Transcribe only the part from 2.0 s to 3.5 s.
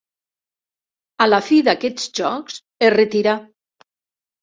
Jocs es retirà.